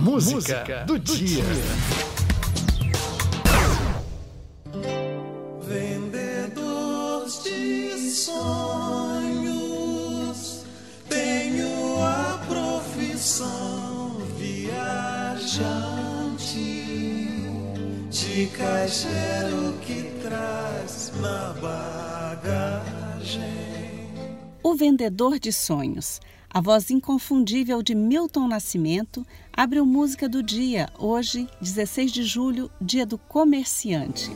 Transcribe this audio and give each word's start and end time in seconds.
Música, 0.00 0.34
Música 0.34 0.84
do, 0.86 0.98
do, 0.98 1.14
dia. 1.14 1.44
Vendedor 5.68 7.26
de 7.44 8.10
sonhos, 8.10 9.54
tenho 11.06 12.02
a 12.02 12.40
profissão 12.48 14.22
viajante 14.38 15.68
de 18.10 18.46
caixeiro 18.56 19.74
que 19.82 20.18
traz 20.22 21.12
na 21.20 21.52
bagagem. 21.60 22.80
O 24.62 24.74
Vendedor 24.74 25.38
de 25.38 25.52
Sonhos. 25.52 26.20
A 26.50 26.60
voz 26.60 26.90
inconfundível 26.90 27.82
de 27.82 27.94
Milton 27.94 28.46
Nascimento 28.46 29.26
abre 29.50 29.80
o 29.80 29.86
Música 29.86 30.28
do 30.28 30.42
Dia, 30.42 30.90
hoje, 30.98 31.48
16 31.62 32.12
de 32.12 32.22
julho, 32.24 32.70
dia 32.78 33.06
do 33.06 33.16
comerciante. 33.16 34.30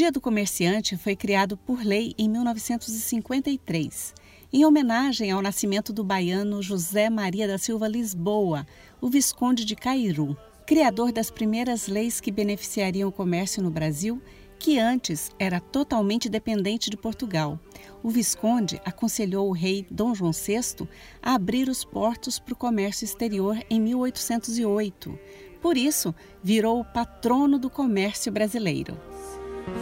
Dia 0.00 0.10
do 0.10 0.18
Comerciante 0.18 0.96
foi 0.96 1.14
criado 1.14 1.58
por 1.58 1.84
lei 1.84 2.14
em 2.16 2.26
1953, 2.26 4.14
em 4.50 4.64
homenagem 4.64 5.30
ao 5.30 5.42
nascimento 5.42 5.92
do 5.92 6.02
baiano 6.02 6.62
José 6.62 7.10
Maria 7.10 7.46
da 7.46 7.58
Silva 7.58 7.86
Lisboa, 7.86 8.66
o 8.98 9.10
Visconde 9.10 9.62
de 9.62 9.76
Cairu, 9.76 10.34
criador 10.66 11.12
das 11.12 11.30
primeiras 11.30 11.86
leis 11.86 12.18
que 12.18 12.30
beneficiariam 12.30 13.10
o 13.10 13.12
comércio 13.12 13.62
no 13.62 13.70
Brasil, 13.70 14.22
que 14.58 14.78
antes 14.78 15.30
era 15.38 15.60
totalmente 15.60 16.30
dependente 16.30 16.88
de 16.88 16.96
Portugal. 16.96 17.60
O 18.02 18.08
Visconde 18.08 18.80
aconselhou 18.86 19.50
o 19.50 19.52
rei 19.52 19.86
Dom 19.90 20.14
João 20.14 20.32
VI 20.32 20.88
a 21.22 21.34
abrir 21.34 21.68
os 21.68 21.84
portos 21.84 22.38
para 22.38 22.54
o 22.54 22.56
comércio 22.56 23.04
exterior 23.04 23.62
em 23.68 23.78
1808. 23.78 25.18
Por 25.60 25.76
isso, 25.76 26.14
virou 26.42 26.80
o 26.80 26.84
patrono 26.86 27.58
do 27.58 27.68
comércio 27.68 28.32
brasileiro 28.32 28.96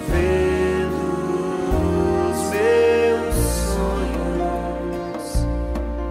vendo 0.09 1.07
os 2.31 2.39
meus 2.51 3.35
sonhos 3.75 5.25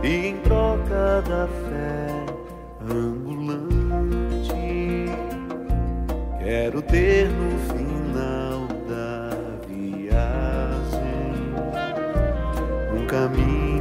e 0.03 0.27
em 0.27 0.37
troca 0.37 1.21
da 1.27 1.47
fé 1.47 2.25
ambulante 2.89 4.57
quero 6.39 6.81
ter 6.81 7.29
no 7.29 7.57
final 7.73 8.67
da 8.87 9.29
viagem 9.67 11.33
um 12.95 13.05
caminho 13.05 13.76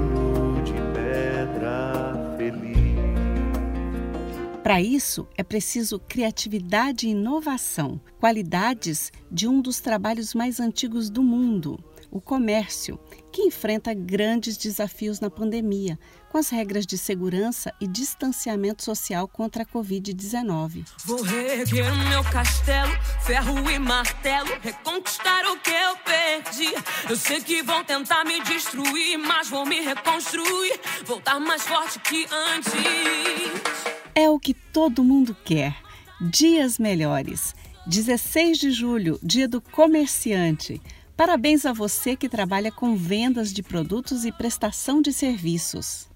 Para 4.66 4.80
isso, 4.80 5.28
é 5.36 5.44
preciso 5.44 6.00
criatividade 6.08 7.06
e 7.06 7.10
inovação, 7.10 8.00
qualidades 8.18 9.12
de 9.30 9.46
um 9.46 9.60
dos 9.60 9.78
trabalhos 9.78 10.34
mais 10.34 10.58
antigos 10.58 11.08
do 11.08 11.22
mundo, 11.22 11.78
o 12.10 12.20
comércio, 12.20 12.98
que 13.30 13.42
enfrenta 13.42 13.94
grandes 13.94 14.56
desafios 14.56 15.20
na 15.20 15.30
pandemia, 15.30 15.96
com 16.28 16.36
as 16.36 16.48
regras 16.48 16.84
de 16.84 16.98
segurança 16.98 17.72
e 17.80 17.86
distanciamento 17.86 18.82
social 18.82 19.28
contra 19.28 19.62
a 19.62 19.66
Covid-19. 19.66 20.84
Vou 21.04 21.22
reerguer 21.22 21.94
meu 22.08 22.24
castelo, 22.24 22.90
ferro 23.24 23.70
e 23.70 23.78
martelo, 23.78 24.50
reconquistar 24.60 25.44
o 25.46 25.60
que 25.60 25.70
eu 25.70 25.96
perdi. 25.98 26.74
Eu 27.08 27.16
sei 27.16 27.40
que 27.40 27.62
vão 27.62 27.84
tentar 27.84 28.24
me 28.24 28.42
destruir, 28.42 29.16
mas 29.16 29.48
vou 29.48 29.64
me 29.64 29.80
reconstruir, 29.80 30.80
voltar 31.04 31.38
mais 31.38 31.62
forte 31.62 32.00
que 32.00 32.26
antes. 32.32 33.95
É 34.18 34.30
o 34.30 34.40
que 34.40 34.54
todo 34.54 35.04
mundo 35.04 35.36
quer. 35.44 35.76
Dias 36.18 36.78
melhores. 36.78 37.54
16 37.86 38.56
de 38.56 38.70
julho, 38.70 39.20
dia 39.22 39.46
do 39.46 39.60
comerciante. 39.60 40.80
Parabéns 41.14 41.66
a 41.66 41.72
você 41.74 42.16
que 42.16 42.26
trabalha 42.26 42.72
com 42.72 42.96
vendas 42.96 43.52
de 43.52 43.62
produtos 43.62 44.24
e 44.24 44.32
prestação 44.32 45.02
de 45.02 45.12
serviços. 45.12 46.08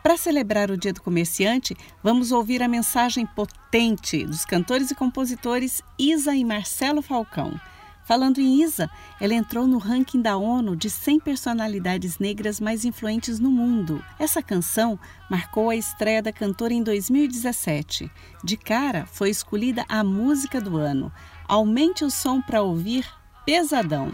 Para 0.00 0.16
celebrar 0.16 0.70
o 0.70 0.76
Dia 0.76 0.92
do 0.92 1.02
Comerciante, 1.02 1.76
vamos 2.04 2.30
ouvir 2.30 2.62
a 2.62 2.68
mensagem 2.68 3.26
potente 3.26 4.24
dos 4.24 4.44
cantores 4.44 4.92
e 4.92 4.94
compositores 4.94 5.82
Isa 5.98 6.36
e 6.36 6.44
Marcelo 6.44 7.02
Falcão. 7.02 7.60
Falando 8.04 8.38
em 8.38 8.62
Isa, 8.62 8.90
ela 9.18 9.32
entrou 9.32 9.66
no 9.66 9.78
ranking 9.78 10.20
da 10.20 10.36
ONU 10.36 10.76
de 10.76 10.90
100 10.90 11.20
personalidades 11.20 12.18
negras 12.18 12.60
mais 12.60 12.84
influentes 12.84 13.40
no 13.40 13.50
mundo. 13.50 14.04
Essa 14.18 14.42
canção 14.42 14.98
marcou 15.30 15.70
a 15.70 15.76
estreia 15.76 16.22
da 16.22 16.32
cantora 16.32 16.74
em 16.74 16.82
2017. 16.82 18.10
De 18.44 18.56
cara, 18.58 19.06
foi 19.06 19.30
escolhida 19.30 19.86
a 19.88 20.04
música 20.04 20.60
do 20.60 20.76
ano. 20.76 21.10
Aumente 21.48 22.04
o 22.04 22.10
som 22.10 22.42
para 22.42 22.62
ouvir 22.62 23.06
Pesadão. 23.46 24.12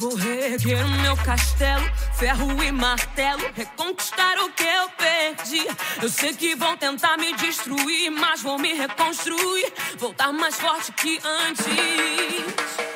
Vou 0.00 0.14
reerguer 0.14 0.82
o 0.82 0.88
meu 1.02 1.14
castelo, 1.14 1.84
ferro 2.14 2.62
e 2.62 2.72
martelo, 2.72 3.42
reconquistar 3.54 4.38
o 4.38 4.50
que 4.50 4.64
eu 4.64 4.88
perdi. 4.96 5.66
Eu 6.00 6.08
sei 6.08 6.32
que 6.32 6.54
vão 6.54 6.74
tentar 6.74 7.18
me 7.18 7.34
destruir, 7.34 8.10
mas 8.10 8.40
vou 8.40 8.58
me 8.58 8.72
reconstruir, 8.72 9.70
voltar 9.98 10.32
mais 10.32 10.56
forte 10.58 10.90
que 10.92 11.20
antes. 11.22 12.89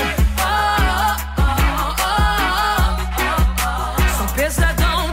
de 4.26 4.32
pesadão. 4.34 5.10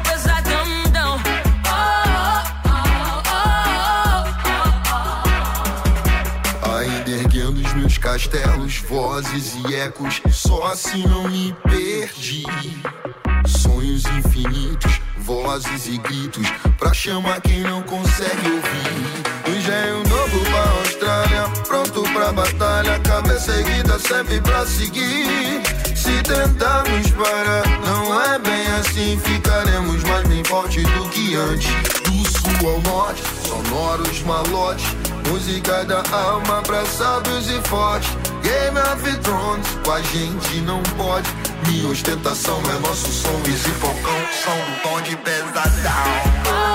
castelos, 7.99 8.77
vozes 8.77 9.55
e 9.55 9.75
ecos. 9.75 10.21
Só 10.31 10.67
assim 10.67 11.05
não 11.07 11.29
me 11.29 11.53
perdi. 11.63 12.43
Sonhos 13.45 14.05
infinitos, 14.05 14.99
vozes 15.17 15.87
e 15.87 15.97
gritos. 15.97 16.47
Pra 16.77 16.93
chamar 16.93 17.41
quem 17.41 17.61
não 17.61 17.83
consegue 17.83 18.49
ouvir. 18.49 19.27
Pra 19.47 19.57
Austrália, 19.57 20.03
pronto 20.03 20.06
pra 22.17 22.33
batalha. 22.33 22.99
Cabeça 22.99 23.51
erguida 23.51 23.99
sempre 23.99 24.41
pra 24.41 24.65
seguir. 24.65 25.61
Se 25.95 26.21
tentarmos 26.23 27.11
parar, 27.11 27.63
não 27.85 28.21
é 28.21 28.39
bem 28.39 28.67
assim. 28.79 29.19
Ficaremos 29.23 30.03
mais 30.03 30.27
bem 30.27 30.43
fortes 30.43 30.83
do 30.83 31.09
que 31.09 31.35
antes. 31.35 31.71
Do 32.03 32.27
sul 32.27 32.69
ao 32.69 32.81
norte, 32.81 33.21
sonoros 33.45 34.21
malotes 34.23 34.95
Música 35.29 35.83
da 35.83 36.01
alma 36.11 36.63
sábios 36.85 37.49
e 37.49 37.61
fortes. 37.67 38.09
Game 38.41 38.77
of 38.79 39.17
Thrones, 39.19 39.67
com 39.83 39.91
a 39.91 40.01
gente 40.01 40.61
não 40.61 40.81
pode. 40.95 41.29
Minha 41.67 41.89
ostentação 41.89 42.61
é 42.73 42.79
nosso 42.87 43.11
som. 43.11 43.41
Easy 43.45 43.69
Falcão, 43.71 44.19
som 44.31 44.55
do 44.55 44.81
tom 44.83 45.01
de 45.01 45.17
pesadão. 45.17 46.66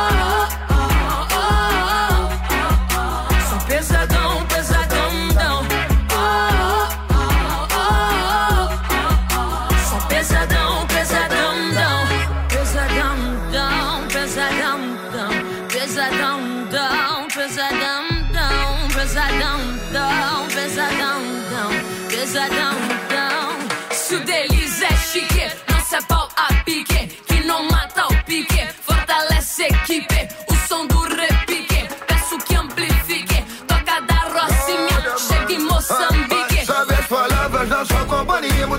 pesadão, 17.42 18.04
tão, 18.32 18.88
pesadão, 18.94 19.58
tão, 19.90 20.46
pesadão, 20.46 21.22
tão, 21.50 22.08
pesadão, 22.08 22.76
tão. 23.08 23.96
Se 23.96 24.14
o 24.14 24.20
deles 24.20 24.80
é 24.82 24.96
chique. 24.96 25.71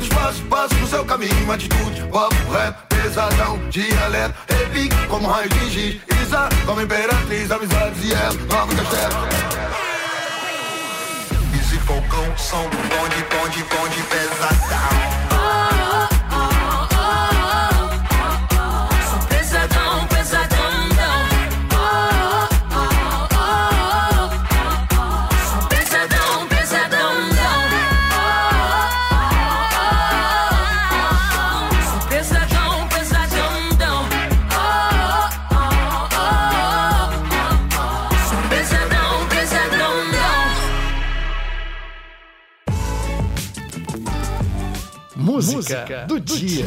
Espaço, 0.04 0.44
passo 0.44 0.76
no 0.76 0.88
seu 0.88 1.06
caminho, 1.06 1.52
atitude, 1.52 2.02
papo, 2.12 2.52
rap, 2.52 2.76
pesadão, 2.90 3.58
dialeto, 3.70 4.36
repique, 4.48 5.08
como 5.08 5.28
raio 5.28 5.50
de 5.50 5.70
giz, 5.70 6.02
Isa, 6.22 6.50
como 6.66 6.82
imperatriz, 6.82 7.52
amizades 7.52 8.04
e 8.04 8.14
ela, 8.14 8.34
nova 8.50 8.76
castelo. 8.76 9.64
Falcão, 11.86 12.38
som 12.38 12.64
do 12.70 12.78
bonde, 12.78 13.26
bonde, 13.30 13.64
bonde 13.64 14.04
pesadão. 14.04 14.33
Música 45.52 46.06
do 46.08 46.20
dia. 46.20 46.66